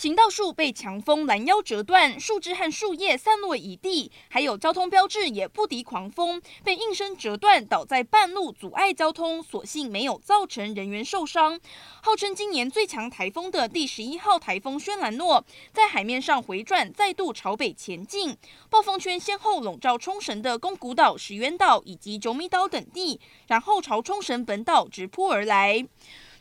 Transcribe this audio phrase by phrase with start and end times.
[0.00, 11.60] 行道树被强风拦腰折断，树枝和树叶散落一地，还有交通标志也不敌狂风，被应声折断，倒在半路阻碍交通，所幸没有造成人员受伤。
[12.02, 18.34] 号称今年最强台风的第十一号台风轩岚诺，在海面上回转，再度朝北前进，
[18.70, 25.86] 暴风圈先后笼罩冲绳的宫古岛、石垣岛以及九米岛等地，然后朝冲绳本岛直扑而来。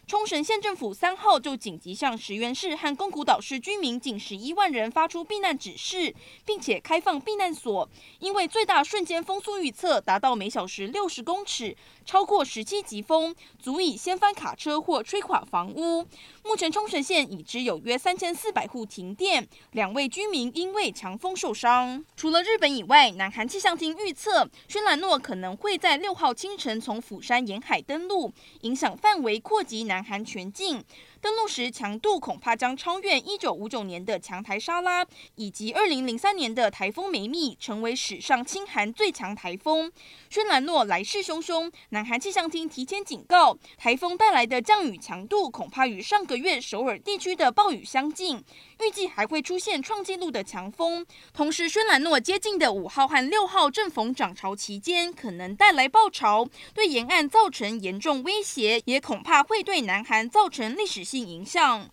[0.09, 7.87] 冲绳县政府三号就紧急向石垣市和宫古岛市居民近十一万人发出避难指示，并且开放避难所，
[8.17, 16.03] 因为最大瞬间风速预测达到每小时六十公尺，超过十七级风，足以掀翻卡车或吹垮房屋。
[16.43, 22.03] 目前冲绳县已知有约三千四百户停电，两位居民因为强风受伤。
[22.15, 30.81] 除了日本以外，南韩气象厅预测，轩岚诺可能会在六号清晨从釜山沿海登陆，影响范围扩及南南韩全境。
[31.21, 39.91] 登陆时强度恐怕将超越一九五九年的强台莎拉，以及二零零三年的台风梅密，成为史上亲韩最强台风。
[40.29, 48.41] 轩岚诺来势汹汹，南韩气象厅提前警告，台风带来的降雨强度恐怕与上个月首尔地区的暴雨相近，
[48.79, 51.05] 预计还会出现创纪录的强风。
[51.33, 61.89] 同时，轩岚诺接近的五号和六号正逢涨潮期间，可能带来暴潮，对沿岸造成严重威胁，也恐怕会对南韩造成历史性影响。